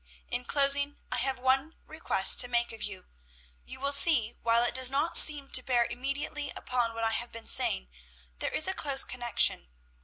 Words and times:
"In 0.31 0.45
closing, 0.45 0.97
I 1.11 1.17
have 1.17 1.37
one 1.37 1.75
request 1.85 2.39
to 2.39 2.47
make 2.47 2.71
of 2.71 2.81
you; 2.81 3.05
you 3.65 3.79
will 3.79 3.91
see, 3.91 4.33
while 4.41 4.63
it 4.63 4.73
does 4.73 4.89
not 4.89 5.15
seem 5.15 5.47
to 5.49 5.61
bear 5.61 5.85
immediately 5.87 6.49
upon 6.55 6.95
what 6.95 7.03
I 7.03 7.11
have 7.11 7.31
been 7.31 7.45
saying, 7.45 7.87
there 8.39 8.49
is 8.49 8.67
a 8.67 8.73
close 8.73 9.03
connection. 9.03 9.67